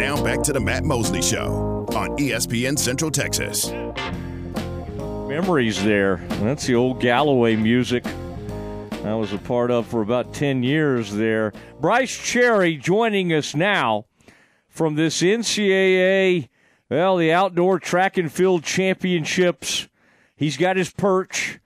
Now 0.00 0.24
back 0.24 0.42
to 0.44 0.54
the 0.54 0.60
Matt 0.60 0.82
Mosley 0.82 1.20
Show 1.20 1.84
on 1.94 2.16
ESPN 2.16 2.78
Central 2.78 3.10
Texas. 3.10 3.70
Memories 5.28 5.84
there. 5.84 6.16
That's 6.40 6.64
the 6.64 6.74
old 6.74 7.00
Galloway 7.00 7.54
music. 7.54 8.06
I 9.04 9.12
was 9.12 9.34
a 9.34 9.38
part 9.38 9.70
of 9.70 9.86
for 9.86 10.00
about 10.00 10.32
10 10.32 10.62
years 10.62 11.12
there. 11.12 11.52
Brice 11.82 12.16
Cherry 12.16 12.78
joining 12.78 13.30
us 13.30 13.54
now 13.54 14.06
from 14.70 14.94
this 14.94 15.20
NCAA, 15.20 16.48
well, 16.88 17.18
the 17.18 17.30
outdoor 17.30 17.78
track 17.78 18.16
and 18.16 18.32
field 18.32 18.64
championships. 18.64 19.86
He's 20.34 20.56
got 20.56 20.78
his 20.78 20.90
perch. 20.90 21.60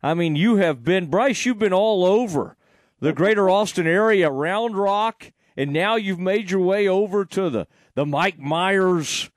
I 0.00 0.14
mean, 0.14 0.36
you 0.36 0.58
have 0.58 0.84
been, 0.84 1.10
Brice, 1.10 1.44
you've 1.44 1.58
been 1.58 1.72
all 1.72 2.04
over 2.04 2.56
the 3.00 3.12
greater 3.12 3.50
Austin 3.50 3.88
area, 3.88 4.30
Round 4.30 4.76
Rock, 4.76 5.32
and 5.60 5.74
now 5.74 5.96
you've 5.96 6.18
made 6.18 6.50
your 6.50 6.62
way 6.62 6.88
over 6.88 7.26
to 7.26 7.50
the, 7.50 7.66
the 7.94 8.06
Mike 8.06 8.38
Myers, 8.38 9.28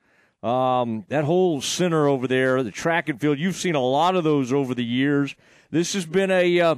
um, 0.42 1.04
that 1.10 1.26
whole 1.26 1.60
center 1.60 2.08
over 2.08 2.30
there, 2.30 2.64
the 2.64 2.72
track 2.72 3.10
and 3.10 3.20
field. 3.20 3.40
You've 3.40 3.58
seen 3.58 3.76
a 3.76 3.82
lot 3.82 4.16
of 4.16 4.24
those 4.24 4.54
over 4.54 4.74
the 4.74 4.86
years. 4.86 5.36
This 5.70 5.92
has 5.96 6.06
been 6.06 6.32
a, 6.32 6.62
uh, 6.62 6.76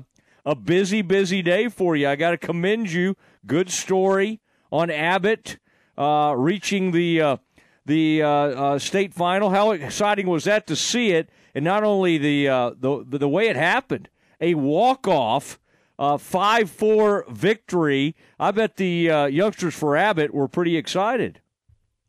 a 0.48 0.56
busy, 0.56 1.04
busy 1.04 1.44
day 1.44 1.68
for 1.68 1.96
you. 1.96 2.08
I 2.08 2.16
got 2.16 2.32
to 2.32 2.40
commend 2.40 2.92
you. 2.92 3.18
Good 3.46 3.70
story 3.70 4.42
on 4.72 4.90
Abbott 4.90 5.60
uh, 5.96 6.34
reaching 6.36 6.90
the 6.90 7.22
uh, 7.22 7.38
the 7.86 8.24
uh, 8.24 8.28
uh, 8.28 8.80
state 8.80 9.14
final. 9.14 9.52
How 9.52 9.72
exciting 9.72 10.26
was 10.26 10.46
that 10.46 10.66
to 10.66 10.76
see 10.76 11.12
it? 11.12 11.30
And 11.54 11.64
not 11.64 11.84
only 11.84 12.18
the 12.18 12.48
uh, 12.50 12.72
the 12.80 13.06
the 13.08 13.30
way 13.30 13.48
it 13.48 13.56
happened, 13.56 14.10
a 14.42 14.56
walk 14.56 15.08
off. 15.08 15.60
Five 15.98 16.70
four 16.70 17.26
victory. 17.30 18.16
I 18.40 18.52
bet 18.52 18.78
the 18.78 19.30
youngsters 19.32 19.76
for 19.76 19.96
Abbott 19.96 20.34
were 20.34 20.48
pretty 20.48 20.78
excited. 20.78 21.42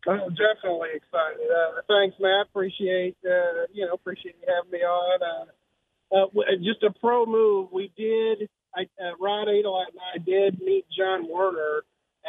I'm 0.09 0.34
definitely 0.34 0.90
excited. 0.95 1.46
thanks, 1.88 2.16
Matt. 2.20 2.46
Appreciate 2.46 3.16
you 3.73 3.87
know 3.87 3.93
appreciate 3.93 4.37
you 4.40 4.54
having 4.54 4.70
me 4.70 4.78
on. 4.78 5.48
Uh, 6.12 6.26
just 6.62 6.82
a 6.82 6.90
pro 7.01 7.26
move. 7.26 7.68
We 7.73 7.93
did. 7.96 8.48
I, 8.74 8.82
uh, 9.02 9.16
Rod 9.18 9.48
Aydelotte 9.48 9.90
and 9.93 10.00
I 10.15 10.18
did 10.18 10.60
meet 10.60 10.84
John 10.96 11.26
Werner 11.28 11.82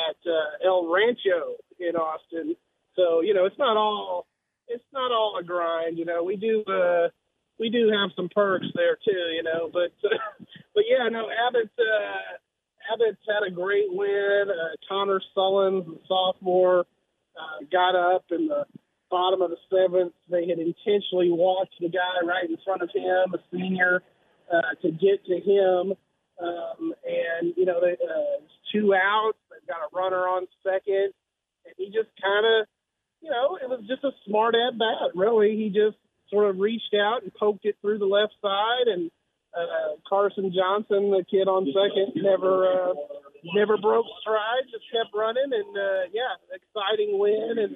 at 0.09 0.16
uh, 0.25 0.66
El 0.66 0.92
Rancho 0.92 1.55
in 1.80 1.95
Austin. 1.95 2.55
So 2.95 3.21
you 3.21 3.33
know, 3.33 3.45
it's 3.45 3.58
not 3.59 3.77
all 3.77 4.27
it's 4.67 4.83
not 4.94 5.11
all 5.11 5.38
a 5.39 5.44
grind. 5.44 5.97
You 5.97 6.05
know, 6.05 6.23
we 6.23 6.36
do 6.36 6.64
uh, 6.64 7.09
we 7.59 7.69
do 7.69 7.89
have 7.89 8.11
some 8.16 8.30
perks 8.30 8.67
there 8.75 8.97
too. 9.05 9.11
You 9.11 9.44
know, 9.44 9.69
but 9.71 9.94
uh, 10.03 10.17
but 10.78 10.86
yeah, 10.88 11.09
no, 11.09 11.25
Abbott 11.25 11.72
uh, 11.80 12.38
Abbott's 12.94 13.25
had 13.25 13.42
a 13.47 13.50
great 13.50 13.89
win. 13.89 14.45
Uh, 14.47 14.78
Connor 14.88 15.20
Sullins, 15.36 15.86
the 15.86 16.00
sophomore, 16.08 16.86
uh, 17.36 17.66
got 17.72 17.95
up 17.95 18.25
in 18.30 18.47
the 18.47 18.66
bottom 19.09 19.42
of 19.42 19.50
the 19.50 19.58
seventh. 19.73 20.14
They 20.30 20.48
had 20.48 20.59
intentionally 20.59 21.31
walked 21.31 21.73
the 21.81 21.89
guy 21.89 22.23
right 22.23 22.48
in 22.48 22.58
front 22.64 22.83
of 22.83 22.92
him, 22.94 23.33
a 23.33 23.39
senior, 23.52 24.03
uh, 24.53 24.75
to 24.83 24.92
get 24.92 25.25
to 25.25 25.39
him. 25.39 25.94
Um, 26.39 26.94
and, 27.03 27.53
you 27.58 27.66
know, 27.66 27.81
they, 27.81 27.94
uh, 27.94 28.45
two 28.72 28.94
outs. 28.94 29.39
They've 29.50 29.67
got 29.67 29.81
a 29.81 29.95
runner 29.95 30.28
on 30.28 30.45
second. 30.61 31.11
And 31.66 31.73
he 31.75 31.86
just 31.88 32.09
kind 32.22 32.45
of, 32.45 32.67
you 33.22 33.31
know, 33.31 33.58
it 33.59 33.67
was 33.67 33.81
just 33.88 34.03
a 34.03 34.11
smart 34.28 34.53
at 34.53 34.78
bat, 34.78 35.16
really. 35.16 35.55
He 35.55 35.70
just 35.70 35.98
sort 36.30 36.48
of 36.48 36.59
reached 36.59 36.94
out 36.94 37.23
and 37.23 37.33
poked 37.33 37.66
it 37.66 37.78
through 37.81 37.98
the 37.98 38.05
left 38.05 38.33
side. 38.44 38.88
And 38.88 39.09
uh, 39.58 39.97
Carson 40.08 40.53
Johnson, 40.53 41.09
the 41.09 41.25
kid 41.25 41.50
on 41.50 41.66
second, 41.73 42.13
never 42.22 42.69
uh, 42.69 42.94
never 43.53 43.77
broke 43.77 44.05
stride, 44.22 44.69
just 44.72 44.86
kept 44.91 45.14
running. 45.14 45.49
And, 45.49 45.72
uh, 45.73 46.02
yeah, 46.14 46.38
exciting 46.53 47.17
win. 47.19 47.58
And, 47.58 47.75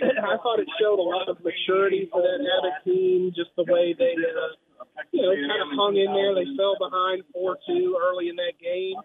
I 0.24 0.36
thought 0.40 0.58
it 0.58 0.68
showed 0.80 0.98
a 0.98 1.04
lot 1.04 1.28
of 1.28 1.42
maturity 1.44 2.08
for 2.10 2.22
that 2.22 2.40
Abbott 2.40 2.84
team, 2.84 3.32
just 3.34 3.50
the 3.56 3.64
way 3.68 3.92
they, 3.92 4.16
uh, 4.16 4.54
you 5.12 5.20
know, 5.22 5.34
kind 5.34 5.60
of 5.60 5.70
hung 5.76 5.96
in 5.96 6.08
there. 6.14 6.32
They 6.34 6.48
fell 6.56 6.76
behind 6.78 7.24
4 7.34 7.58
2 7.68 7.98
early 8.00 8.30
in 8.30 8.36
that 8.36 8.56
game, 8.62 8.96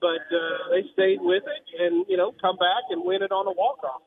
but 0.00 0.24
uh, 0.32 0.74
they 0.74 0.82
stayed 0.92 1.20
with 1.20 1.44
it 1.44 1.64
and, 1.78 2.04
you 2.08 2.16
know, 2.16 2.32
come 2.40 2.56
back 2.56 2.88
and 2.90 3.04
win 3.04 3.22
it 3.22 3.30
on 3.30 3.46
a 3.46 3.54
walk 3.54 3.84
off. 3.84 4.02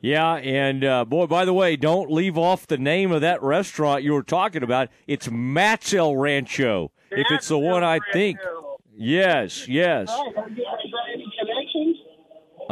Yeah, 0.00 0.34
and 0.36 0.82
uh, 0.82 1.04
boy, 1.04 1.26
by 1.26 1.44
the 1.44 1.52
way, 1.52 1.76
don't 1.76 2.10
leave 2.10 2.38
off 2.38 2.66
the 2.66 2.78
name 2.78 3.12
of 3.12 3.20
that 3.20 3.42
restaurant 3.42 4.02
you 4.02 4.14
were 4.14 4.22
talking 4.22 4.62
about. 4.62 4.88
It's 5.06 5.30
Matt's 5.30 5.92
El 5.92 6.16
Rancho. 6.16 6.90
Matt's 7.10 7.20
if 7.20 7.26
it's 7.30 7.48
the 7.48 7.58
one 7.58 7.84
I 7.84 7.98
think. 8.12 8.38
Yes, 8.96 9.68
yes. 9.68 10.08
Oh, 10.10 10.32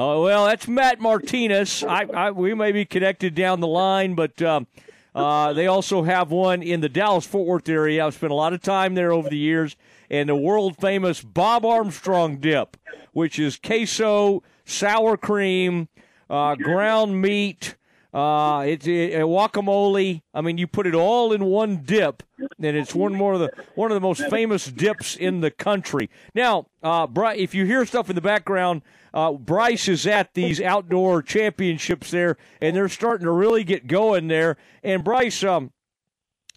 Oh 0.00 0.22
well, 0.22 0.46
that's 0.46 0.68
Matt 0.68 1.00
Martinez. 1.00 1.82
I, 1.82 2.04
I, 2.04 2.30
we 2.30 2.54
may 2.54 2.70
be 2.70 2.84
connected 2.84 3.34
down 3.34 3.58
the 3.58 3.66
line, 3.66 4.14
but 4.14 4.40
um, 4.40 4.68
uh, 5.12 5.52
they 5.52 5.66
also 5.66 6.04
have 6.04 6.30
one 6.30 6.62
in 6.62 6.80
the 6.80 6.88
Dallas 6.88 7.26
Fort 7.26 7.48
Worth 7.48 7.68
area. 7.68 8.06
I've 8.06 8.14
spent 8.14 8.30
a 8.30 8.36
lot 8.36 8.52
of 8.52 8.62
time 8.62 8.94
there 8.94 9.10
over 9.10 9.28
the 9.28 9.36
years, 9.36 9.74
and 10.08 10.28
the 10.28 10.36
world 10.36 10.76
famous 10.76 11.20
Bob 11.20 11.66
Armstrong 11.66 12.36
dip, 12.36 12.76
which 13.12 13.40
is 13.40 13.56
queso, 13.56 14.44
sour 14.64 15.16
cream, 15.16 15.88
uh, 16.28 16.54
ground 16.54 17.20
meat. 17.20 17.76
Uh, 18.12 18.64
it's 18.66 18.86
a, 18.86 19.14
a 19.14 19.20
guacamole. 19.20 20.22
I 20.32 20.40
mean, 20.40 20.56
you 20.56 20.66
put 20.66 20.86
it 20.86 20.94
all 20.94 21.32
in 21.32 21.44
one 21.44 21.82
dip, 21.84 22.22
and 22.38 22.76
it's 22.76 22.94
one 22.94 23.14
more 23.14 23.34
of 23.34 23.40
the 23.40 23.52
one 23.74 23.90
of 23.90 23.94
the 23.94 24.00
most 24.00 24.22
famous 24.30 24.66
dips 24.66 25.14
in 25.14 25.40
the 25.40 25.50
country. 25.50 26.08
Now, 26.34 26.68
uh, 26.82 27.06
if 27.36 27.54
you 27.54 27.66
hear 27.66 27.84
stuff 27.84 28.08
in 28.08 28.14
the 28.14 28.22
background, 28.22 28.80
uh, 29.12 29.32
Brice 29.32 29.88
is 29.88 30.06
at 30.06 30.32
these 30.32 30.60
outdoor 30.60 31.22
championships 31.22 32.10
there, 32.10 32.38
and 32.62 32.74
they're 32.74 32.88
starting 32.88 33.26
to 33.26 33.30
really 33.30 33.62
get 33.62 33.86
going 33.86 34.28
there. 34.28 34.56
And 34.82 35.04
Brice, 35.04 35.44
um, 35.44 35.72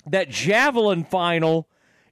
that 0.06 0.30
javelin 0.30 1.04
final 1.04 1.68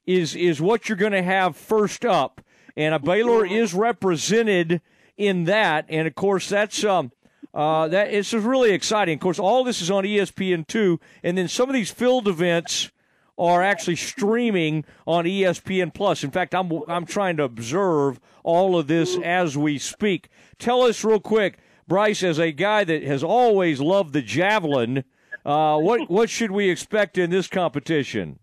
is 0.06 0.34
is 0.34 0.60
what 0.60 0.88
you're 0.88 0.96
going 0.96 1.12
to 1.12 1.22
have 1.22 1.56
first 1.56 2.04
up, 2.04 2.42
and 2.76 2.94
a 2.94 2.98
Baylor 2.98 3.46
is 3.46 3.72
represented 3.72 4.82
in 5.16 5.44
that. 5.44 5.86
And 5.88 6.06
of 6.06 6.14
course, 6.14 6.48
that's 6.48 6.84
um, 6.84 7.12
uh, 7.54 7.88
that 7.88 8.12
it's 8.12 8.32
really 8.32 8.72
exciting. 8.72 9.14
Of 9.14 9.20
course, 9.20 9.38
all 9.38 9.64
this 9.64 9.82
is 9.82 9.90
on 9.90 10.04
ESPN 10.04 10.66
two, 10.66 11.00
and 11.22 11.36
then 11.36 11.48
some 11.48 11.68
of 11.68 11.74
these 11.74 11.90
field 11.90 12.28
events 12.28 12.90
are 13.38 13.62
actually 13.62 13.96
streaming 13.96 14.84
on 15.06 15.24
ESPN 15.24 15.92
Plus. 15.92 16.22
In 16.22 16.30
fact, 16.30 16.54
I'm 16.54 16.70
I'm 16.86 17.06
trying 17.06 17.36
to 17.38 17.44
observe 17.44 18.20
all 18.44 18.78
of 18.78 18.86
this 18.86 19.18
as 19.24 19.56
we 19.56 19.78
speak. 19.78 20.28
Tell 20.58 20.82
us 20.82 21.02
real 21.02 21.20
quick, 21.20 21.58
Brice, 21.88 22.22
as 22.22 22.38
a 22.38 22.52
guy 22.52 22.84
that 22.84 23.02
has 23.02 23.24
always 23.24 23.80
loved 23.80 24.12
the 24.12 24.22
javelin, 24.22 25.04
uh, 25.44 25.78
what 25.78 26.10
what 26.10 26.30
should 26.30 26.50
we 26.50 26.68
expect 26.68 27.18
in 27.18 27.30
this 27.30 27.48
competition? 27.48 28.38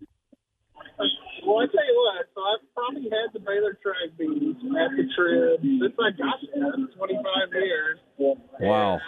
Well, 1.45 1.59
I 1.59 1.67
tell 1.67 1.85
you 1.85 1.95
what, 1.95 2.25
so 2.35 2.36
I've 2.47 2.63
probably 2.71 3.11
had 3.11 3.35
the 3.35 3.43
Baylor 3.43 3.75
track 3.83 4.15
beat 4.15 4.55
at 4.55 4.91
the 4.95 5.03
trib 5.11 5.59
since 5.59 5.95
I 5.99 6.15
got 6.15 6.39
there, 6.55 6.87
25 6.95 7.51
years. 7.51 7.99
Wow. 8.17 8.99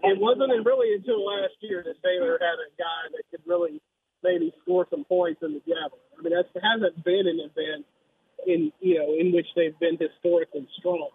And, 0.00 0.16
it 0.16 0.18
wasn't 0.20 0.48
really 0.64 0.96
until 0.96 1.20
last 1.24 1.60
year 1.60 1.84
that 1.84 2.00
Baylor 2.00 2.40
had 2.40 2.56
a 2.56 2.70
guy 2.80 3.02
that 3.12 3.24
could 3.30 3.44
really 3.44 3.82
maybe 4.22 4.52
score 4.62 4.86
some 4.88 5.04
points 5.04 5.42
in 5.42 5.52
the 5.52 5.60
javelin. 5.60 6.00
I 6.18 6.22
mean, 6.22 6.32
that 6.32 6.48
hasn't 6.56 7.04
been 7.04 7.28
an 7.28 7.40
event 7.44 7.84
in 8.46 8.72
you 8.80 8.98
know 8.98 9.12
in 9.12 9.32
which 9.32 9.46
they've 9.56 9.78
been 9.78 9.98
historically 10.00 10.66
strong. 10.78 11.10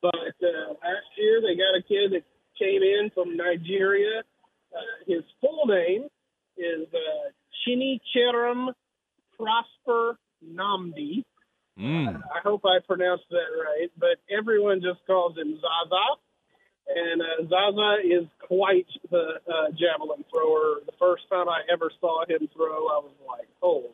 But 0.00 0.36
uh, 0.40 0.72
last 0.80 1.10
year 1.16 1.40
they 1.44 1.56
got 1.56 1.76
a 1.76 1.82
kid 1.82 2.12
that 2.16 2.24
came 2.58 2.82
in 2.82 3.10
from 3.12 3.36
Nigeria. 3.36 4.24
Uh, 4.72 5.04
his 5.06 5.22
full 5.40 5.66
name 5.66 6.08
is 6.56 6.88
uh, 6.92 7.28
Chinecherem 7.60 8.72
Prosper 9.36 10.18
Nnamdi. 10.44 11.24
Mm. 11.78 12.16
I 12.16 12.40
hope 12.42 12.62
I 12.64 12.78
pronounced 12.86 13.26
that 13.30 13.36
right, 13.36 13.90
but 13.96 14.18
everyone 14.30 14.80
just 14.80 15.06
calls 15.06 15.36
him 15.36 15.54
Zaza 15.60 16.18
and 16.88 17.20
uh, 17.20 17.48
Zaza 17.48 17.96
is 18.04 18.26
quite 18.40 18.88
the 19.10 19.40
uh, 19.46 19.70
javelin 19.72 20.24
thrower. 20.32 20.80
The 20.86 20.96
first 20.98 21.24
time 21.28 21.48
I 21.48 21.60
ever 21.70 21.90
saw 22.00 22.24
him 22.26 22.48
throw, 22.54 22.88
I 22.88 23.00
was 23.04 23.12
like, 23.28 23.48
"Holy 23.60 23.90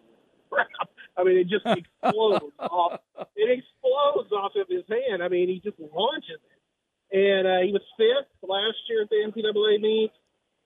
crap!" 0.51 0.69
I 1.17 1.25
mean, 1.25 1.39
it 1.39 1.49
just 1.49 1.67
explodes 1.67 2.55
off. 2.59 3.01
It 3.35 3.59
explodes 3.59 4.31
off 4.33 4.53
of 4.55 4.69
his 4.69 4.85
hand. 4.89 5.23
I 5.23 5.29
mean, 5.29 5.49
he 5.49 5.61
just 5.61 5.79
launches 5.81 6.39
it. 6.39 7.17
And 7.17 7.47
uh, 7.47 7.61
he 7.67 7.73
was 7.73 7.83
fifth 7.99 8.31
last 8.43 8.79
year 8.89 9.03
at 9.03 9.11
the 9.11 9.17
NCAA 9.17 9.81
meet. 9.81 10.13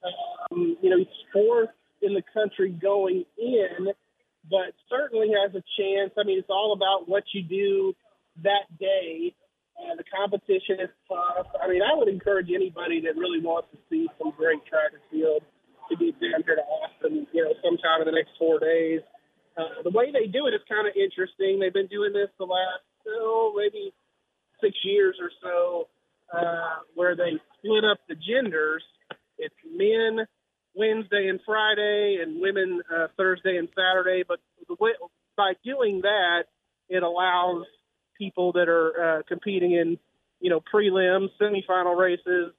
Um, 0.05 0.77
you 0.83 0.91
know, 0.91 0.99
he's 0.99 1.07
fourth 1.33 1.71
in 2.03 2.15
the 2.15 2.23
country 2.33 2.71
going 2.71 3.25
in, 3.39 3.89
but 4.51 4.75
certainly 4.89 5.29
has 5.43 5.55
a 5.55 5.63
chance. 5.79 6.13
I 6.19 6.25
mean, 6.25 6.39
it's 6.39 6.51
all 6.51 6.73
about 6.73 7.09
what 7.09 7.25
you 7.33 7.43
do 7.43 7.95
that 8.43 8.67
day 8.79 9.35
uh, 9.79 9.95
the 9.95 10.05
competition 10.11 10.83
is 10.83 10.91
tough. 11.07 11.47
I 11.63 11.69
mean, 11.69 11.83
I 11.83 11.95
would 11.95 12.09
encourage 12.09 12.51
anybody 12.53 13.01
that 13.07 13.15
really 13.15 13.39
wants 13.41 13.69
to 13.71 13.79
see 13.89 14.09
some 14.19 14.33
great 14.37 14.59
track 14.67 14.91
and 14.91 15.03
field 15.11 15.43
to 15.89 15.95
get 15.97 16.19
down 16.19 16.43
here 16.45 16.57
to 16.59 16.67
Austin, 16.67 17.27
you 17.33 17.45
know, 17.45 17.55
sometime 17.63 18.03
in 18.03 18.07
the 18.07 18.17
next 18.19 18.35
four 18.39 18.59
days. 18.59 19.01
Uh, 19.57 19.83
the 19.85 19.91
way 19.91 20.11
they 20.11 20.27
do 20.27 20.47
it 20.47 20.55
is 20.55 20.61
kind 20.69 20.87
of 20.87 20.95
interesting. 20.99 21.59
They've 21.63 21.73
been 21.73 21.87
doing 21.87 22.13
this 22.13 22.29
the 22.39 22.45
last, 22.45 22.83
oh, 23.07 23.55
maybe 23.57 23.95
six 24.61 24.75
years 24.83 25.17
or 25.23 25.31
so. 25.43 25.89
uh, 26.33 26.85
where 26.95 27.17
they 27.17 27.33
split 27.59 27.85
up 27.85 27.99
the 28.09 28.15
genders. 28.15 28.83
It's 29.39 29.55
men 29.65 30.27
Wednesday 30.75 31.29
and 31.29 31.41
Friday, 31.45 32.19
and 32.23 32.41
women 32.41 32.81
uh, 32.95 33.09
Thursday 33.17 33.57
and 33.57 33.69
Saturday. 33.77 34.25
But 34.27 34.39
the 34.69 34.77
way, 34.79 34.91
by 35.37 35.53
doing 35.65 36.03
that, 36.03 36.45
it 36.89 37.03
allows 37.03 37.65
people 38.17 38.53
that 38.53 38.69
are 38.69 39.19
uh, 39.19 39.23
competing 39.29 39.73
in, 39.73 39.99
you 40.41 40.51
know, 40.51 40.61
prelims, 40.73 41.29
semifinal 41.41 41.97
races, 41.99 42.53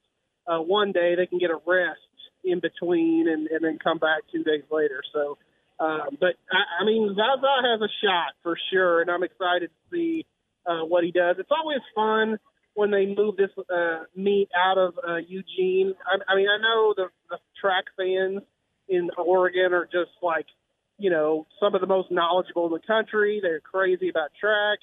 uh, 0.50 0.60
one 0.60 0.92
day 0.92 1.16
they 1.16 1.28
can 1.28 1.38
get 1.38 1.52
a 1.52 1.60
rest 1.66 2.00
in 2.44 2.60
between 2.60 3.28
and, 3.28 3.48
and 3.48 3.64
then 3.64 3.78
come 3.84 4.00
back 4.00 4.22
two 4.32 4.44
days 4.44 4.64
later. 4.72 5.02
So, 5.14 5.38
uh, 5.80 6.06
but 6.20 6.36
I, 6.52 6.82
I 6.82 6.86
mean, 6.86 7.16
Zaza 7.16 7.56
has 7.72 7.82
a 7.82 7.92
shot 8.04 8.34
for 8.42 8.58
sure, 8.72 9.02
and 9.02 9.12
I'm 9.12 9.24
excited 9.24 9.70
to 9.70 9.96
see 9.96 10.26
uh, 10.66 10.86
what 10.86 11.04
he 11.04 11.12
does. 11.12 11.36
It's 11.40 11.52
always 11.52 11.80
fun 11.94 12.40
when 12.74 12.92
they 12.92 13.06
move 13.06 13.36
this 13.38 13.50
uh, 13.58 14.04
meet 14.16 14.50
out 14.56 14.78
of 14.78 14.94
uh, 15.08 15.18
Eugene. 15.18 15.94
I, 16.06 16.32
I 16.32 16.36
mean, 16.36 16.48
I 16.48 16.62
know 16.62 16.94
the, 16.96 17.08
the 17.30 17.38
track 17.60 17.86
fans 17.98 18.42
in 18.88 19.10
Oregon 19.18 19.74
are 19.74 19.86
just 19.86 20.12
like, 20.22 20.46
you 20.98 21.10
know, 21.10 21.46
some 21.60 21.76
of 21.76 21.82
the 21.82 21.88
most 21.88 22.12
knowledgeable 22.12 22.68
in 22.68 22.74
the 22.74 22.86
country. 22.86 23.40
They're 23.42 23.60
crazy 23.60 24.10
about 24.10 24.30
track. 24.40 24.80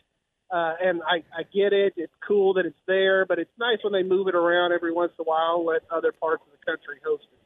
Uh, 0.50 0.74
and 0.80 1.02
I, 1.02 1.24
I 1.36 1.42
get 1.52 1.72
it. 1.72 1.94
It's 1.96 2.12
cool 2.26 2.54
that 2.54 2.66
it's 2.66 2.78
there, 2.86 3.26
but 3.26 3.38
it's 3.38 3.50
nice 3.58 3.78
when 3.82 3.92
they 3.92 4.04
move 4.04 4.28
it 4.28 4.34
around 4.34 4.72
every 4.72 4.92
once 4.92 5.12
in 5.18 5.22
a 5.22 5.28
while, 5.28 5.64
let 5.64 5.82
other 5.90 6.12
parts 6.12 6.42
of 6.46 6.52
the 6.52 6.64
country 6.64 7.00
host 7.04 7.24
it. 7.32 7.38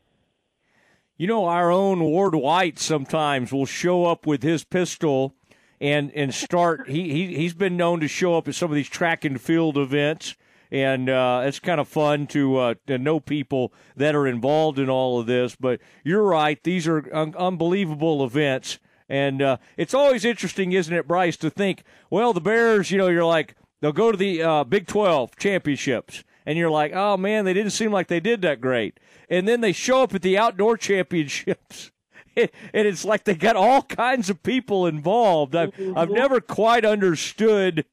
You 1.16 1.26
know, 1.26 1.46
our 1.46 1.70
own 1.70 2.00
Ward 2.00 2.34
White 2.34 2.78
sometimes 2.78 3.52
will 3.52 3.66
show 3.66 4.04
up 4.04 4.26
with 4.26 4.42
his 4.42 4.64
pistol 4.64 5.34
and 5.80 6.12
and 6.14 6.34
start. 6.34 6.88
he, 6.88 7.10
he 7.10 7.36
he's 7.36 7.54
been 7.54 7.76
known 7.76 8.00
to 8.00 8.08
show 8.08 8.36
up 8.36 8.48
at 8.48 8.54
some 8.54 8.70
of 8.70 8.74
these 8.74 8.88
track 8.88 9.24
and 9.24 9.40
field 9.40 9.76
events, 9.78 10.36
and 10.70 11.08
uh, 11.08 11.42
it's 11.44 11.58
kind 11.58 11.80
of 11.80 11.88
fun 11.88 12.26
to 12.28 12.56
uh, 12.56 12.74
to 12.86 12.98
know 12.98 13.20
people 13.20 13.72
that 13.96 14.14
are 14.14 14.26
involved 14.26 14.78
in 14.78 14.90
all 14.90 15.18
of 15.18 15.26
this. 15.26 15.56
But 15.56 15.80
you're 16.04 16.24
right; 16.24 16.62
these 16.62 16.86
are 16.86 17.08
un- 17.14 17.34
unbelievable 17.36 18.24
events 18.24 18.78
and 19.10 19.42
uh, 19.42 19.56
it's 19.76 19.92
always 19.92 20.24
interesting, 20.24 20.70
isn't 20.70 20.94
it, 20.94 21.08
Brice, 21.08 21.36
to 21.38 21.50
think, 21.50 21.82
well, 22.10 22.32
the 22.32 22.40
Bears, 22.40 22.92
you 22.92 22.96
know, 22.96 23.08
you're 23.08 23.24
like, 23.24 23.56
they'll 23.80 23.90
go 23.90 24.12
to 24.12 24.16
the 24.16 24.40
uh, 24.40 24.64
Big 24.64 24.86
12 24.86 25.36
championships. 25.36 26.22
And 26.46 26.56
you're 26.56 26.70
like, 26.70 26.92
oh, 26.94 27.16
man, 27.16 27.44
they 27.44 27.52
didn't 27.52 27.72
seem 27.72 27.92
like 27.92 28.06
they 28.06 28.20
did 28.20 28.40
that 28.42 28.60
great. 28.60 28.98
And 29.28 29.48
then 29.48 29.60
they 29.60 29.72
show 29.72 30.04
up 30.04 30.14
at 30.14 30.22
the 30.22 30.38
outdoor 30.38 30.76
championships. 30.78 31.90
and 32.74 32.86
it's 32.86 33.04
like 33.04 33.24
they 33.24 33.34
got 33.34 33.56
all 33.56 33.82
kinds 33.82 34.30
of 34.30 34.42
people 34.42 34.86
involved. 34.86 35.54
I've, 35.54 35.72
I've 35.96 36.10
never 36.10 36.40
quite 36.40 36.84
understood. 36.84 37.84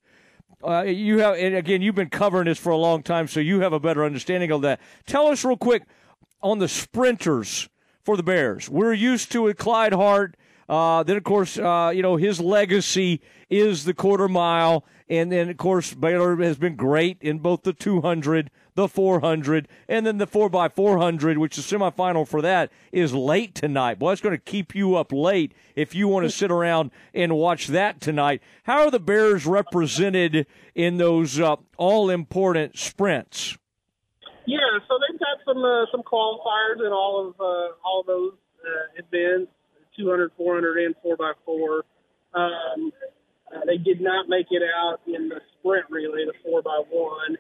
Uh, 0.64 0.84
you 0.84 1.20
have, 1.20 1.36
and 1.36 1.56
again, 1.56 1.82
you've 1.82 1.96
been 1.96 2.10
covering 2.10 2.46
this 2.46 2.58
for 2.58 2.72
a 2.72 2.78
long 2.78 3.04
time, 3.04 3.28
so 3.28 3.40
you 3.40 3.60
have 3.62 3.74
a 3.74 3.80
better 3.80 4.04
understanding 4.04 4.52
of 4.52 4.62
that. 4.62 4.80
Tell 5.06 5.28
us 5.28 5.46
real 5.46 5.58
quick 5.58 5.84
on 6.42 6.60
the 6.60 6.68
sprinters 6.68 7.70
for 8.04 8.18
the 8.18 8.24
Bears. 8.24 8.70
We're 8.70 8.94
used 8.94 9.32
to 9.34 9.48
it, 9.48 9.58
Clyde 9.58 9.94
Hart 9.94 10.36
uh, 10.70 11.04
then, 11.04 11.18
of 11.18 11.24
course, 11.24 11.58
uh, 11.58 11.92
you 11.94 12.02
know, 12.02 12.18
his 12.18 12.40
legacy 12.40 13.22
is 13.50 13.86
the 13.86 13.94
quarter 13.94 14.28
mile. 14.28 14.84
And 15.10 15.32
then, 15.32 15.50
of 15.50 15.56
course, 15.56 15.94
Baylor 15.94 16.36
has 16.38 16.58
been 16.58 16.76
great 16.76 17.18
in 17.22 17.40
both 17.40 17.64
the 17.64 17.72
200, 17.72 18.52
the 18.76 18.90
400, 18.90 19.68
and 19.88 20.06
then 20.06 20.18
the 20.18 20.28
4x400, 20.28 21.38
which 21.38 21.56
the 21.56 21.62
semifinal 21.62 22.28
for 22.28 22.42
that, 22.42 22.70
is 22.92 23.14
late 23.14 23.56
tonight. 23.56 24.00
Boy, 24.00 24.12
it's 24.12 24.22
going 24.22 24.36
to 24.36 24.44
keep 24.44 24.76
you 24.76 24.96
up 24.96 25.14
late 25.14 25.54
if 25.76 25.96
you 25.96 26.10
want 26.10 26.26
to 26.26 26.30
sit 26.30 26.52
around 26.52 26.92
and 27.14 27.38
watch 27.38 27.68
that 27.68 28.02
tonight. 28.02 28.42
How 28.64 28.82
are 28.82 28.92
the 28.92 29.00
Bears 29.00 29.46
represented 29.46 30.46
in 30.76 30.98
those 30.98 31.40
uh, 31.40 31.56
all 31.78 32.10
important 32.10 32.78
sprints? 32.78 33.58
Yeah, 34.46 34.60
so 34.88 34.98
they've 35.00 35.20
got 35.20 35.38
some 35.46 35.64
uh, 35.64 35.86
some 35.92 36.04
qualifiers 36.04 36.86
in 36.86 36.92
all 36.94 37.28
of 37.28 37.36
uh, 37.40 37.74
all 37.84 38.02
of 38.02 38.08
those 38.08 38.34
uh, 38.66 39.02
events. 39.04 39.52
200, 39.98 40.32
400, 40.38 40.78
and 40.86 40.96
4x4. 41.06 41.82
Um, 42.34 42.92
uh, 43.54 43.66
they 43.66 43.78
did 43.78 44.02
not 44.02 44.28
make 44.28 44.48
it 44.52 44.62
out 44.62 45.00
in 45.08 45.30
the 45.30 45.40
sprint 45.58 45.86
relay, 45.90 46.26
the 46.26 46.34
4x1, 46.44 47.38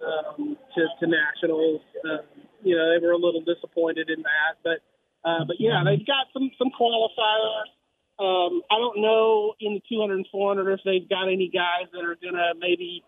um, 0.00 0.56
to, 0.74 0.86
to 1.00 1.06
nationals. 1.06 1.80
Uh, 2.04 2.24
you 2.62 2.76
know, 2.76 2.92
they 2.92 3.04
were 3.04 3.12
a 3.12 3.18
little 3.18 3.42
disappointed 3.42 4.10
in 4.10 4.22
that. 4.22 4.56
But, 4.64 4.80
uh, 5.28 5.44
but 5.46 5.56
yeah, 5.58 5.82
they've 5.84 6.06
got 6.06 6.32
some, 6.32 6.50
some 6.58 6.70
qualifiers. 6.78 7.68
Um, 8.18 8.60
I 8.70 8.76
don't 8.76 9.00
know 9.00 9.54
in 9.60 9.74
the 9.74 9.82
200 9.88 10.14
and 10.14 10.26
400 10.30 10.72
if 10.72 10.80
they've 10.84 11.08
got 11.08 11.28
any 11.28 11.50
guys 11.52 11.88
that 11.92 12.04
are 12.04 12.16
going 12.20 12.34
to 12.34 12.52
maybe 12.58 13.02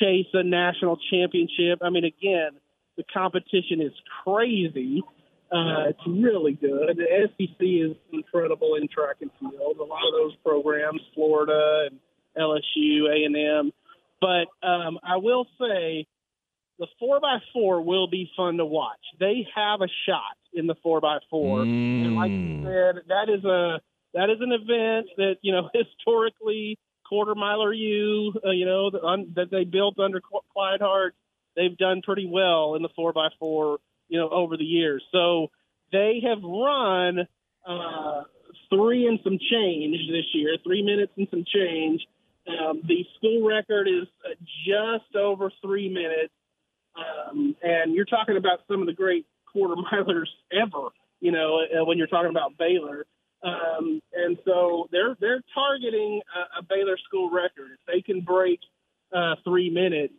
chase 0.00 0.26
a 0.34 0.42
national 0.42 0.98
championship. 1.10 1.78
I 1.82 1.90
mean, 1.90 2.04
again, 2.04 2.58
the 2.96 3.04
competition 3.14 3.80
is 3.80 3.92
crazy. 4.24 5.02
Uh, 5.50 5.88
it's 5.88 6.00
really 6.06 6.52
good. 6.52 6.98
The 6.98 7.28
SEC 7.38 7.56
is 7.60 7.96
incredible 8.32 8.74
in 8.74 8.88
track 8.88 9.16
and 9.20 9.30
field. 9.40 9.76
A 9.78 9.84
lot 9.84 10.06
of 10.06 10.14
those 10.14 10.36
programs, 10.44 11.00
Florida 11.14 11.88
and 11.90 12.00
LSU, 12.36 13.08
A 13.08 13.24
and 13.24 13.36
M. 13.36 13.72
But 14.20 14.66
um, 14.66 14.98
I 15.02 15.16
will 15.16 15.46
say, 15.60 16.06
the 16.78 16.86
four 16.98 17.16
x 17.16 17.44
four 17.52 17.82
will 17.82 18.08
be 18.08 18.30
fun 18.36 18.56
to 18.58 18.64
watch. 18.64 19.00
They 19.18 19.46
have 19.54 19.80
a 19.80 19.88
shot 20.06 20.36
in 20.52 20.66
the 20.66 20.76
four 20.82 20.98
x 20.98 21.24
four, 21.30 21.60
mm. 21.60 22.04
and 22.04 22.14
like 22.14 22.30
you 22.30 22.62
said, 22.62 23.02
that 23.08 23.28
is 23.28 23.44
a 23.44 23.80
that 24.14 24.30
is 24.30 24.38
an 24.40 24.52
event 24.52 25.08
that 25.16 25.36
you 25.42 25.52
know 25.52 25.70
historically 25.74 26.78
quarter 27.08 27.34
miler 27.34 27.72
U, 27.72 28.34
uh, 28.46 28.50
you 28.50 28.66
know, 28.66 28.90
the, 28.90 29.02
un, 29.02 29.32
that 29.36 29.50
they 29.50 29.64
built 29.64 29.98
under 29.98 30.20
Clyde 30.20 30.80
Hart. 30.80 31.14
They've 31.56 31.76
done 31.76 32.02
pretty 32.04 32.28
well 32.30 32.74
in 32.74 32.82
the 32.82 32.90
four 32.94 33.10
x 33.10 33.34
four 33.38 33.78
you 34.08 34.18
know, 34.18 34.28
over 34.30 34.56
the 34.56 34.64
years. 34.64 35.02
So 35.12 35.48
they 35.92 36.22
have 36.24 36.42
run 36.42 37.28
uh, 37.68 38.22
three 38.70 39.06
and 39.06 39.20
some 39.22 39.38
change 39.38 39.96
this 40.10 40.24
year, 40.32 40.56
three 40.64 40.82
minutes 40.82 41.12
and 41.16 41.28
some 41.30 41.44
change. 41.44 42.00
Um, 42.48 42.80
the 42.86 43.04
school 43.16 43.46
record 43.46 43.88
is 43.88 44.08
just 44.66 45.14
over 45.14 45.52
three 45.62 45.88
minutes. 45.88 46.32
Um, 46.96 47.54
and 47.62 47.94
you're 47.94 48.06
talking 48.06 48.36
about 48.36 48.60
some 48.66 48.80
of 48.80 48.86
the 48.86 48.92
great 48.92 49.26
quarter 49.52 49.74
milers 49.92 50.28
ever, 50.52 50.88
you 51.20 51.32
know, 51.32 51.60
uh, 51.60 51.84
when 51.84 51.98
you're 51.98 52.06
talking 52.06 52.30
about 52.30 52.56
Baylor. 52.58 53.06
Um, 53.42 54.00
and 54.12 54.36
so 54.44 54.88
they're 54.90 55.16
they're 55.20 55.42
targeting 55.54 56.22
a, 56.34 56.58
a 56.58 56.62
Baylor 56.62 56.96
school 57.06 57.30
record. 57.30 57.70
If 57.72 57.86
they 57.86 58.02
can 58.02 58.22
break 58.22 58.58
uh, 59.14 59.36
three 59.44 59.70
minutes, 59.70 60.14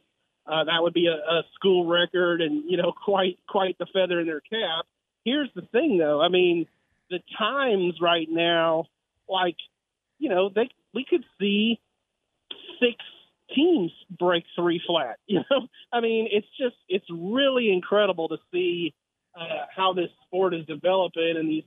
uh, 0.47 0.63
that 0.63 0.81
would 0.81 0.93
be 0.93 1.07
a, 1.07 1.15
a 1.15 1.43
school 1.55 1.85
record, 1.85 2.41
and 2.41 2.63
you 2.69 2.77
know, 2.77 2.93
quite 3.05 3.37
quite 3.49 3.77
the 3.77 3.87
feather 3.91 4.21
in 4.21 4.27
their 4.27 4.39
cap. 4.39 4.85
Here's 5.25 5.49
the 5.53 5.63
thing, 5.63 5.97
though. 5.97 6.21
I 6.21 6.29
mean, 6.29 6.65
the 7.09 7.19
times 7.37 7.95
right 8.01 8.28
now, 8.30 8.85
like, 9.28 9.57
you 10.18 10.30
know, 10.30 10.49
they 10.54 10.69
we 10.94 11.06
could 11.07 11.23
see 11.39 11.80
six 12.80 12.95
teams 13.56 13.92
break 14.09 14.44
three 14.56 14.81
flat. 14.85 15.18
You 15.28 15.42
know, 15.49 15.68
I 15.94 16.01
mean, 16.01 16.28
it's 16.31 16.47
just 16.59 16.75
it's 16.87 17.06
really 17.11 17.71
incredible 17.71 18.30
to 18.30 18.37
see 18.51 18.94
uh, 19.39 19.66
how 19.75 19.94
this 19.94 20.09
sport 20.25 20.54
is 20.54 20.66
developing, 20.66 21.35
and 21.37 21.49
these 21.49 21.63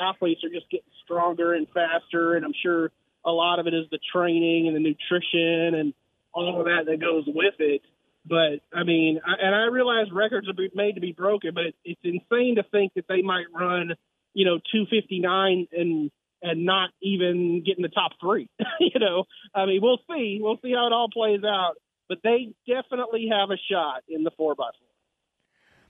athletes 0.00 0.42
are 0.44 0.50
just 0.50 0.68
getting 0.70 0.90
stronger 1.04 1.54
and 1.54 1.66
faster. 1.72 2.34
And 2.34 2.44
I'm 2.44 2.54
sure 2.62 2.90
a 3.24 3.30
lot 3.30 3.58
of 3.58 3.66
it 3.66 3.74
is 3.74 3.86
the 3.90 3.98
training 4.12 4.66
and 4.66 4.76
the 4.76 4.80
nutrition 4.80 5.78
and 5.78 5.94
all 6.32 6.58
of 6.58 6.66
that 6.66 6.86
that 6.86 7.00
goes 7.00 7.24
with 7.26 7.54
it. 7.58 7.82
But 8.26 8.60
I 8.72 8.84
mean, 8.84 9.20
I, 9.24 9.46
and 9.46 9.54
I 9.54 9.64
realize 9.66 10.06
records 10.12 10.48
are 10.48 10.54
made 10.74 10.94
to 10.94 11.00
be 11.00 11.12
broken, 11.12 11.52
but 11.54 11.66
it, 11.66 11.74
it's 11.84 12.00
insane 12.02 12.56
to 12.56 12.62
think 12.64 12.94
that 12.94 13.06
they 13.08 13.22
might 13.22 13.46
run, 13.54 13.92
you 14.34 14.44
know, 14.44 14.58
259 14.72 15.68
and 15.72 16.10
and 16.42 16.66
not 16.66 16.90
even 17.02 17.62
get 17.64 17.78
in 17.78 17.82
the 17.82 17.88
top 17.88 18.12
three. 18.20 18.50
you 18.80 19.00
know, 19.00 19.24
I 19.54 19.64
mean, 19.64 19.80
we'll 19.82 20.00
see. 20.10 20.40
We'll 20.42 20.58
see 20.62 20.72
how 20.72 20.86
it 20.86 20.92
all 20.92 21.08
plays 21.10 21.40
out. 21.42 21.76
But 22.06 22.18
they 22.22 22.52
definitely 22.68 23.30
have 23.32 23.48
a 23.50 23.56
shot 23.70 24.02
in 24.08 24.24
the 24.24 24.30
four 24.36 24.54
by 24.54 24.68
four. 24.78 24.88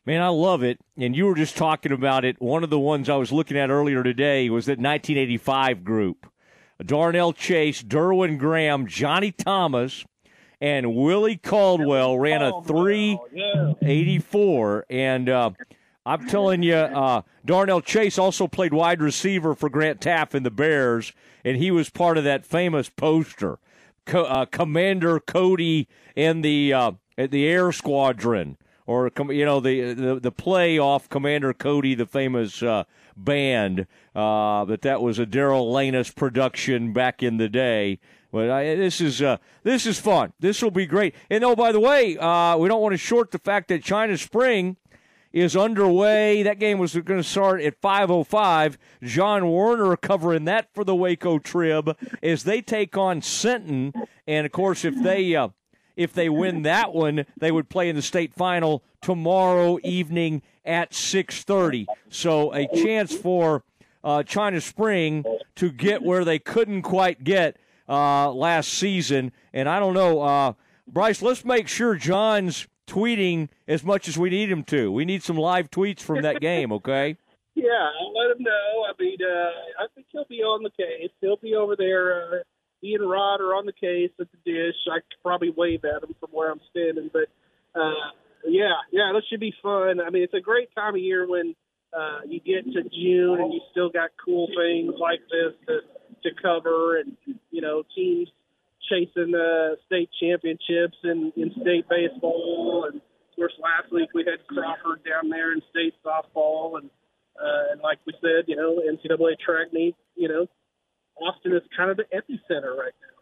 Man, 0.06 0.22
I 0.22 0.28
love 0.28 0.62
it. 0.62 0.78
And 0.96 1.16
you 1.16 1.26
were 1.26 1.34
just 1.34 1.56
talking 1.56 1.90
about 1.90 2.24
it. 2.24 2.40
One 2.40 2.62
of 2.62 2.70
the 2.70 2.78
ones 2.78 3.08
I 3.08 3.16
was 3.16 3.32
looking 3.32 3.58
at 3.58 3.70
earlier 3.70 4.04
today 4.04 4.48
was 4.48 4.66
that 4.66 4.78
1985 4.78 5.82
group. 5.82 6.30
Darnell 6.84 7.32
Chase, 7.32 7.82
Derwin 7.82 8.38
Graham, 8.38 8.86
Johnny 8.86 9.32
Thomas, 9.32 10.04
and 10.60 10.94
Willie 10.94 11.38
Caldwell 11.38 12.18
ran 12.18 12.42
a 12.42 12.62
384. 12.62 14.86
And 14.90 15.28
uh, 15.28 15.50
I'm 16.06 16.26
telling 16.26 16.62
you, 16.62 16.74
uh, 16.74 17.22
Darnell 17.46 17.80
Chase 17.80 18.18
also 18.18 18.46
played 18.46 18.74
wide 18.74 19.00
receiver 19.00 19.54
for 19.54 19.70
Grant 19.70 20.00
Teaff 20.00 20.34
in 20.34 20.42
the 20.42 20.50
Bears, 20.50 21.12
and 21.44 21.56
he 21.56 21.70
was 21.70 21.88
part 21.88 22.18
of 22.18 22.24
that 22.24 22.44
famous 22.44 22.90
poster. 22.90 23.58
Co- 24.04 24.24
uh, 24.24 24.44
Commander 24.44 25.18
Cody 25.18 25.88
in 26.14 26.42
the 26.42 26.72
uh, 26.72 26.92
the 27.16 27.46
Air 27.46 27.72
Squadron 27.72 28.58
or 28.86 29.10
you 29.30 29.44
know 29.44 29.60
the 29.60 29.94
the, 29.94 30.20
the 30.20 30.32
play 30.32 30.78
off 30.78 31.08
Commander 31.08 31.52
Cody, 31.52 31.94
the 31.94 32.06
famous 32.06 32.62
uh, 32.62 32.84
band. 33.16 33.86
Uh, 34.14 34.64
but 34.64 34.82
that 34.82 35.02
was 35.02 35.18
a 35.18 35.26
Darrell 35.26 35.72
Lanus 35.72 36.14
production 36.14 36.92
back 36.92 37.22
in 37.22 37.36
the 37.36 37.48
day. 37.48 37.98
But 38.30 38.50
I, 38.50 38.74
this 38.74 39.00
is 39.00 39.22
uh, 39.22 39.38
this 39.62 39.86
is 39.86 39.98
fun. 39.98 40.32
This 40.40 40.62
will 40.62 40.70
be 40.70 40.86
great. 40.86 41.14
And 41.30 41.44
oh, 41.44 41.54
by 41.56 41.72
the 41.72 41.80
way, 41.80 42.16
uh, 42.18 42.56
we 42.56 42.68
don't 42.68 42.82
want 42.82 42.92
to 42.92 42.98
short 42.98 43.30
the 43.30 43.38
fact 43.38 43.68
that 43.68 43.82
China 43.82 44.18
Spring 44.18 44.76
is 45.34 45.56
underway. 45.56 46.44
That 46.44 46.60
game 46.60 46.78
was 46.78 46.94
going 46.94 47.20
to 47.20 47.28
start 47.28 47.60
at 47.60 47.80
5:05. 47.82 48.78
John 49.02 49.50
Werner 49.50 49.96
covering 49.96 50.44
that 50.44 50.72
for 50.72 50.84
the 50.84 50.94
Waco 50.94 51.38
Trib 51.38 51.94
as 52.22 52.44
they 52.44 52.62
take 52.62 52.96
on 52.96 53.20
Sinton, 53.20 53.92
and 54.26 54.46
of 54.46 54.52
course, 54.52 54.84
if 54.84 54.94
they 55.02 55.34
uh, 55.34 55.48
if 55.96 56.12
they 56.12 56.28
win 56.28 56.62
that 56.62 56.94
one, 56.94 57.26
they 57.36 57.50
would 57.50 57.68
play 57.68 57.88
in 57.88 57.96
the 57.96 58.02
state 58.02 58.32
final 58.32 58.84
tomorrow 59.02 59.78
evening 59.82 60.40
at 60.64 60.92
6:30. 60.92 61.86
So 62.08 62.54
a 62.54 62.68
chance 62.68 63.14
for 63.14 63.64
uh, 64.04 64.22
China 64.22 64.60
Spring 64.60 65.24
to 65.56 65.72
get 65.72 66.02
where 66.02 66.24
they 66.24 66.38
couldn't 66.38 66.82
quite 66.82 67.24
get 67.24 67.56
uh, 67.88 68.30
last 68.30 68.72
season. 68.72 69.32
And 69.52 69.68
I 69.68 69.80
don't 69.80 69.94
know, 69.94 70.20
uh, 70.20 70.52
Brice. 70.86 71.22
Let's 71.22 71.44
make 71.44 71.66
sure 71.66 71.96
John's 71.96 72.68
tweeting 72.86 73.48
as 73.66 73.84
much 73.84 74.08
as 74.08 74.18
we 74.18 74.30
need 74.30 74.50
him 74.50 74.64
to. 74.64 74.90
We 74.90 75.04
need 75.04 75.22
some 75.22 75.36
live 75.36 75.70
tweets 75.70 76.00
from 76.00 76.22
that 76.22 76.40
game. 76.40 76.72
Okay. 76.84 77.16
Yeah, 77.54 77.70
I'll 78.00 78.12
let 78.12 78.36
him 78.36 78.42
know. 78.42 78.84
I 78.88 78.92
mean, 79.00 79.16
uh, 79.22 79.84
I 79.84 79.86
think 79.94 80.08
he'll 80.10 80.26
be 80.28 80.42
on 80.42 80.64
the 80.64 80.70
case. 80.70 81.10
He'll 81.20 81.36
be 81.36 81.54
over 81.54 81.76
there. 81.76 82.22
Uh, 82.22 82.42
he 82.80 82.94
and 82.94 83.08
Rod 83.08 83.40
are 83.40 83.54
on 83.54 83.64
the 83.64 83.72
case 83.72 84.10
at 84.20 84.26
the 84.32 84.38
dish. 84.44 84.74
I 84.90 84.96
could 84.96 85.22
probably 85.22 85.50
wave 85.50 85.84
at 85.84 86.02
him 86.02 86.14
from 86.18 86.30
where 86.32 86.50
I'm 86.50 86.60
standing, 86.70 87.10
but 87.12 87.28
uh, 87.78 88.10
yeah, 88.46 88.74
yeah, 88.92 89.12
that 89.14 89.22
should 89.30 89.40
be 89.40 89.54
fun. 89.62 90.00
I 90.00 90.10
mean, 90.10 90.22
it's 90.22 90.34
a 90.34 90.40
great 90.40 90.74
time 90.74 90.94
of 90.94 91.00
year 91.00 91.28
when 91.28 91.54
uh, 91.96 92.20
you 92.28 92.40
get 92.40 92.64
to 92.72 92.82
June 92.82 93.40
and 93.40 93.52
you 93.52 93.60
still 93.70 93.88
got 93.88 94.10
cool 94.22 94.48
things 94.48 94.94
like 94.98 95.20
this 95.30 95.54
to, 95.66 95.80
to 96.28 96.42
cover, 96.42 96.98
and 96.98 97.16
you 97.50 97.62
know, 97.62 97.84
teams 97.94 98.28
chasing 98.88 99.34
uh, 99.34 99.76
state 99.86 100.10
championships 100.20 100.96
in, 101.04 101.32
in 101.36 101.52
state 101.60 101.88
baseball, 101.88 102.86
and 102.90 102.96
of 102.96 103.36
course, 103.36 103.52
last 103.60 103.92
week 103.92 104.10
we 104.14 104.24
had 104.24 104.46
Crawford 104.46 105.02
down 105.04 105.28
there 105.30 105.52
in 105.52 105.60
state 105.70 105.94
softball, 106.04 106.78
and 106.78 106.90
uh, 107.40 107.72
and 107.72 107.80
like 107.80 107.98
we 108.06 108.12
said, 108.20 108.44
you 108.46 108.56
know, 108.56 108.80
NCAA 108.80 109.38
track 109.38 109.72
meet, 109.72 109.96
you 110.14 110.28
know, 110.28 110.46
Austin 111.16 111.52
is 111.52 111.62
kind 111.76 111.90
of 111.90 111.96
the 111.96 112.04
epicenter 112.04 112.76
right 112.76 112.92
now. 113.00 113.14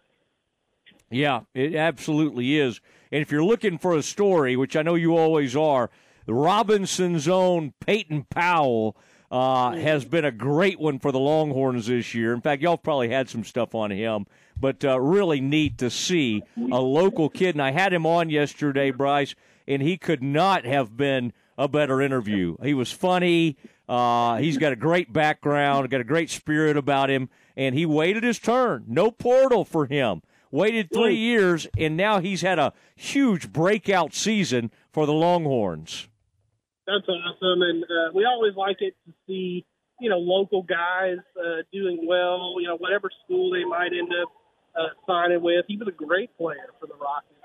Yeah, 1.11 1.41
it 1.55 1.75
absolutely 1.75 2.59
is. 2.59 2.81
And 3.11 3.23
if 3.23 3.31
you're 3.31 3.45
looking 3.45 3.79
for 3.79 3.95
a 3.95 4.03
story, 4.03 4.57
which 4.57 4.77
I 4.77 4.83
know 4.83 4.95
you 4.95 5.17
always 5.17 5.55
are, 5.57 5.91
Robinson's 6.27 7.29
own 7.29 7.75
Peyton 7.81 8.25
Powell 8.31 8.97
uh, 9.33 9.73
has 9.73 10.05
been 10.05 10.27
a 10.27 10.31
great 10.31 10.79
one 10.79 10.99
for 10.99 11.11
the 11.11 11.19
Longhorns 11.19 11.87
this 11.87 12.13
year. 12.13 12.35
In 12.35 12.43
fact, 12.43 12.61
y'all 12.61 12.77
probably 12.77 13.09
had 13.09 13.31
some 13.31 13.45
stuff 13.45 13.75
on 13.75 13.91
him, 13.91 14.27
but 14.61 14.85
uh, 14.85 15.01
really 15.01 15.41
neat 15.41 15.79
to 15.79 15.89
see 15.89 16.43
a 16.71 16.81
local 16.81 17.31
kid. 17.31 17.55
And 17.55 17.63
I 17.63 17.71
had 17.71 17.95
him 17.95 18.05
on 18.05 18.29
yesterday, 18.29 18.91
Brice, 18.91 19.35
and 19.67 19.81
he 19.81 19.97
could 19.97 20.23
not 20.23 20.67
have 20.67 20.99
been 20.99 21.33
a 21.57 21.67
better 21.67 22.03
interview. 22.03 22.57
He 22.63 22.75
was 22.75 22.93
funny. 22.93 23.57
Uh, 23.89 24.37
he's 24.37 24.59
got 24.59 24.73
a 24.73 24.77
great 24.77 25.15
background, 25.15 25.89
got 25.89 26.03
a 26.03 26.05
great 26.05 26.29
spirit 26.29 26.77
about 26.77 27.09
him, 27.09 27.31
and 27.57 27.75
he 27.75 27.87
waited 27.87 28.25
his 28.25 28.39
turn. 28.39 28.85
No 28.87 29.11
portal 29.11 29.65
for 29.65 29.87
him. 29.87 30.21
Waited 30.51 30.91
three 30.93 31.17
years, 31.17 31.67
and 31.79 31.97
now 31.97 32.21
he's 32.21 32.43
had 32.43 32.59
a 32.59 32.75
huge 32.95 33.51
breakout 33.51 34.13
season 34.13 34.71
for 34.93 35.07
the 35.07 35.15
Longhorns. 35.15 36.09
That's 36.87 37.07
awesome, 37.09 37.63
and 37.63 37.85
uh, 37.85 38.11
we 38.15 38.25
always 38.25 38.55
like 38.57 38.79
it 38.81 38.95
to 39.07 39.13
see 39.27 39.65
you 40.01 40.11
know 40.11 40.19
local 40.19 40.63
guys 40.63 41.19
uh, 41.39 41.63
doing 41.73 42.07
well. 42.07 42.57
You 42.59 42.67
know 42.69 42.77
whatever 42.77 43.09
school 43.25 43.53
they 43.53 43.65
might 43.65 43.93
end 43.93 44.11
up 44.21 44.33
uh, 44.75 44.95
signing 45.07 45.43
with. 45.43 45.65
He 45.69 45.77
was 45.77 45.89
a 45.89 45.93
great 45.93 46.37
player 46.37 46.71
for 46.81 46.87
the 46.87 46.95
Rockets, 46.95 47.39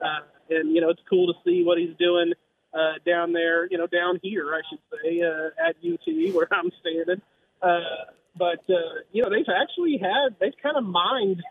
uh, 0.00 0.54
and 0.54 0.74
you 0.74 0.80
know 0.80 0.90
it's 0.90 1.02
cool 1.08 1.32
to 1.32 1.38
see 1.44 1.64
what 1.64 1.78
he's 1.78 1.96
doing 1.98 2.32
uh, 2.72 2.94
down 3.04 3.32
there. 3.32 3.66
You 3.70 3.78
know 3.78 3.86
down 3.86 4.20
here, 4.22 4.54
I 4.54 4.60
should 4.70 4.80
say, 4.90 5.20
uh, 5.20 5.68
at 5.68 5.76
UT 5.84 6.34
where 6.34 6.48
I'm 6.52 6.70
standing. 6.80 7.20
Uh, 7.60 8.12
but 8.38 8.62
uh, 8.70 9.02
you 9.12 9.22
know, 9.22 9.30
they've 9.30 9.44
actually 9.48 9.98
had 10.00 10.36
they've 10.40 10.56
kind 10.62 10.76
of 10.76 10.84
mined 10.84 11.42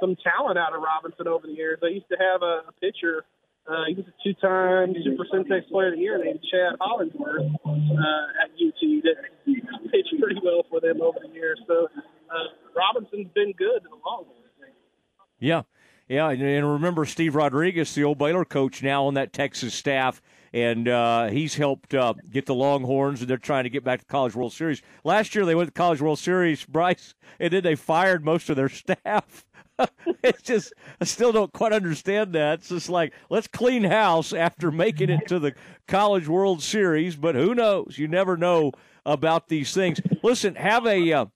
some 0.00 0.16
talent 0.16 0.58
out 0.58 0.74
of 0.74 0.80
Robinson 0.82 1.26
over 1.26 1.46
the 1.46 1.52
years. 1.52 1.78
They 1.82 1.88
used 1.88 2.08
to 2.08 2.16
have 2.18 2.42
a, 2.42 2.68
a 2.68 2.72
pitcher. 2.80 3.24
Uh, 3.68 3.84
he 3.88 3.94
was 3.94 4.04
a 4.06 4.14
two-time 4.22 4.94
Super 5.02 5.26
Centex 5.32 5.68
Player 5.68 5.88
of 5.88 5.94
the 5.94 6.00
Year 6.00 6.22
named 6.22 6.40
Chad 6.50 6.78
Hollingsworth 6.80 7.50
uh, 7.66 8.42
at 8.42 8.50
UT 8.54 8.80
that 9.02 9.16
pitched 9.90 10.14
pretty 10.20 10.40
well 10.42 10.62
for 10.70 10.80
them 10.80 11.02
over 11.02 11.18
the 11.20 11.32
years. 11.34 11.60
So 11.66 11.88
uh, 12.30 12.34
Robinson's 12.76 13.32
been 13.34 13.52
good 13.58 13.82
in 13.82 13.90
the 13.90 14.00
long 14.06 14.24
run. 14.26 14.70
Yeah, 15.38 15.62
yeah, 16.08 16.30
and 16.30 16.72
remember 16.72 17.04
Steve 17.04 17.34
Rodriguez, 17.34 17.94
the 17.94 18.04
old 18.04 18.18
Baylor 18.18 18.44
coach, 18.44 18.82
now 18.82 19.06
on 19.06 19.14
that 19.14 19.32
Texas 19.32 19.74
staff 19.74 20.22
and 20.52 20.88
uh, 20.88 21.28
he's 21.28 21.54
helped 21.54 21.94
uh, 21.94 22.14
get 22.30 22.46
the 22.46 22.54
Longhorns, 22.54 23.20
and 23.20 23.30
they're 23.30 23.36
trying 23.36 23.64
to 23.64 23.70
get 23.70 23.84
back 23.84 24.00
to 24.00 24.06
College 24.06 24.34
World 24.34 24.52
Series. 24.52 24.82
Last 25.04 25.34
year 25.34 25.44
they 25.44 25.54
went 25.54 25.68
to 25.68 25.72
College 25.72 26.00
World 26.00 26.18
Series, 26.18 26.64
Brice, 26.68 27.14
and 27.38 27.52
then 27.52 27.62
they 27.62 27.74
fired 27.74 28.24
most 28.24 28.48
of 28.50 28.56
their 28.56 28.68
staff. 28.68 29.46
it's 30.22 30.42
just 30.42 30.72
I 31.00 31.04
still 31.04 31.32
don't 31.32 31.52
quite 31.52 31.72
understand 31.72 32.32
that. 32.32 32.60
It's 32.60 32.68
just 32.70 32.88
like 32.88 33.12
let's 33.28 33.46
clean 33.46 33.84
house 33.84 34.32
after 34.32 34.70
making 34.70 35.10
it 35.10 35.26
to 35.28 35.38
the 35.38 35.54
College 35.86 36.28
World 36.28 36.62
Series, 36.62 37.16
but 37.16 37.34
who 37.34 37.54
knows? 37.54 37.96
You 37.98 38.08
never 38.08 38.36
know 38.36 38.72
about 39.04 39.48
these 39.48 39.74
things. 39.74 40.00
Listen, 40.22 40.54
have 40.54 40.86
a 40.86 41.12
uh, 41.12 41.26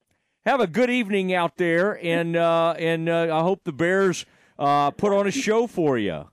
have 0.47 0.61
a 0.61 0.67
good 0.67 0.90
evening 0.90 1.35
out 1.35 1.57
there, 1.57 1.99
and 2.02 2.37
uh, 2.37 2.75
and 2.79 3.09
uh, 3.09 3.37
I 3.37 3.43
hope 3.43 3.64
the 3.64 3.73
Bears 3.73 4.25
uh, 4.59 4.90
put 4.90 5.12
on 5.12 5.26
a 5.26 5.31
show 5.31 5.67
for 5.67 5.99
you. 5.99 6.29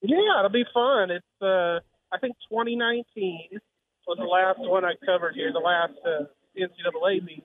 Yeah, 0.00 0.38
it'll 0.38 0.50
be 0.50 0.64
fun. 0.72 1.10
It's 1.10 1.42
uh, 1.42 1.80
I 2.12 2.18
think 2.18 2.36
2019 2.48 3.60
was 4.06 4.16
the 4.16 4.24
last 4.24 4.58
one 4.58 4.84
I 4.84 4.94
covered 5.04 5.34
here, 5.34 5.52
the 5.52 5.60
last 5.60 5.92
uh, 6.04 6.24
NCAA 6.56 7.24
meet, 7.24 7.44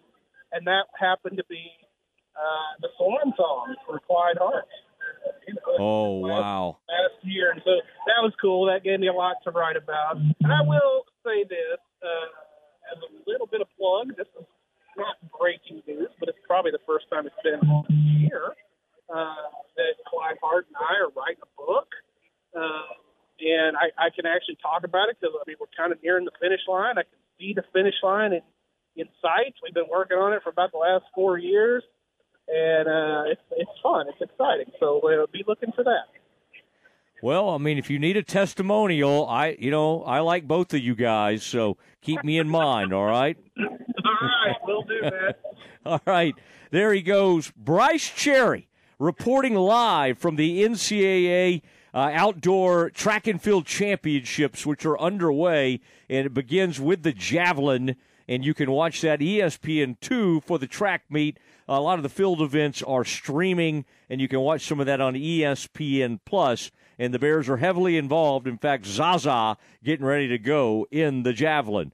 and 0.51 0.65
that 0.67 0.87
happened 0.97 1.37
to 1.37 1.43
be 1.49 1.67
uh, 2.35 2.79
the 2.81 2.87
swan 2.97 3.33
song 3.35 3.75
for 3.85 3.99
Clyde 4.07 4.39
Hart. 4.39 4.67
You 5.47 5.55
know, 5.55 5.75
oh 5.79 6.11
wow! 6.23 6.77
Last 6.87 7.19
year, 7.23 7.51
and 7.51 7.61
so 7.63 7.71
that 8.07 8.23
was 8.23 8.31
cool. 8.39 8.67
That 8.67 8.83
gave 8.83 8.99
me 8.99 9.07
a 9.07 9.13
lot 9.13 9.35
to 9.43 9.51
write 9.51 9.75
about. 9.75 10.17
And 10.17 10.51
I 10.51 10.63
will 10.63 11.03
say 11.23 11.43
this 11.43 11.79
uh, 11.99 12.27
as 12.95 12.99
a 13.03 13.09
little 13.27 13.47
bit 13.47 13.59
of 13.59 13.67
plug. 13.75 14.15
This 14.15 14.27
is 14.39 14.47
not 14.95 15.19
breaking 15.39 15.83
news, 15.87 16.09
but 16.19 16.29
it's 16.29 16.39
probably 16.47 16.71
the 16.71 16.83
first 16.87 17.05
time 17.11 17.27
it's 17.27 17.35
been 17.43 17.59
all 17.67 17.85
year 17.89 18.55
uh, 19.11 19.51
that 19.75 19.93
Clyde 20.07 20.39
Hart 20.41 20.67
and 20.67 20.77
I 20.79 21.03
are 21.03 21.11
writing 21.11 21.43
a 21.43 21.51
book. 21.59 21.82
I 24.03 24.09
can 24.13 24.25
actually 24.25 24.57
talk 24.61 24.83
about 24.83 25.07
it 25.09 25.17
because 25.19 25.35
I 25.35 25.43
mean 25.47 25.55
we're 25.59 25.71
kind 25.75 25.91
of 25.91 26.03
nearing 26.03 26.25
the 26.25 26.35
finish 26.41 26.61
line. 26.67 26.97
I 26.97 27.03
can 27.03 27.19
see 27.39 27.53
the 27.55 27.63
finish 27.71 27.95
line 28.03 28.33
in 28.33 28.41
in 28.95 29.07
sight. 29.21 29.55
We've 29.63 29.73
been 29.73 29.89
working 29.89 30.17
on 30.17 30.33
it 30.33 30.43
for 30.43 30.49
about 30.49 30.71
the 30.71 30.77
last 30.77 31.05
four 31.15 31.37
years, 31.37 31.83
and 32.47 32.87
uh, 32.87 33.23
it's 33.31 33.41
it's 33.51 33.71
fun. 33.81 34.07
It's 34.09 34.21
exciting. 34.21 34.71
So 34.79 34.99
uh, 34.99 35.25
be 35.31 35.43
looking 35.47 35.71
for 35.75 35.83
that. 35.83 36.11
Well, 37.21 37.51
I 37.51 37.57
mean, 37.57 37.77
if 37.77 37.89
you 37.89 37.99
need 37.99 38.17
a 38.17 38.23
testimonial, 38.23 39.25
I 39.27 39.55
you 39.57 39.71
know 39.71 40.03
I 40.03 40.19
like 40.19 40.47
both 40.47 40.73
of 40.73 40.81
you 40.81 40.95
guys, 40.95 41.43
so 41.43 41.77
keep 42.01 42.23
me 42.23 42.37
in 42.37 42.49
mind. 42.49 42.93
All 42.93 43.05
right. 43.05 43.37
all 43.59 43.67
right, 44.45 44.57
we'll 44.63 44.83
do 44.83 44.99
that. 45.01 45.39
all 45.85 46.01
right, 46.05 46.35
there 46.71 46.93
he 46.93 47.01
goes, 47.01 47.51
Brice 47.55 48.09
Cherry, 48.09 48.67
reporting 48.99 49.55
live 49.55 50.17
from 50.17 50.35
the 50.35 50.63
NCAA 50.63 51.61
uh, 51.93 52.09
outdoor 52.13 52.89
track 52.89 53.27
and 53.27 53.41
field 53.41 53.65
championships, 53.65 54.65
which 54.65 54.85
are 54.85 54.99
underway, 54.99 55.79
and 56.09 56.25
it 56.25 56.33
begins 56.33 56.79
with 56.79 57.03
the 57.03 57.13
javelin. 57.13 57.95
And 58.27 58.45
you 58.45 58.53
can 58.53 58.71
watch 58.71 59.01
that 59.01 59.19
ESPN2 59.19 60.43
for 60.43 60.57
the 60.57 60.67
track 60.67 61.03
meet. 61.09 61.37
A 61.67 61.79
lot 61.79 61.99
of 61.99 62.03
the 62.03 62.09
field 62.09 62.41
events 62.41 62.81
are 62.81 63.03
streaming, 63.03 63.85
and 64.09 64.21
you 64.21 64.27
can 64.27 64.39
watch 64.39 64.65
some 64.65 64.79
of 64.79 64.85
that 64.85 65.01
on 65.01 65.13
ESPN 65.13 66.19
Plus. 66.25 66.71
And 66.97 67.13
the 67.13 67.19
Bears 67.19 67.49
are 67.49 67.57
heavily 67.57 67.97
involved. 67.97 68.47
In 68.47 68.57
fact, 68.57 68.85
Zaza 68.85 69.57
getting 69.83 70.05
ready 70.05 70.27
to 70.29 70.37
go 70.37 70.87
in 70.89 71.23
the 71.23 71.33
javelin. 71.33 71.91